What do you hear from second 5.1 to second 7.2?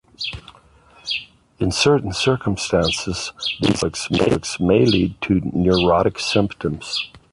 to neurotic symptoms.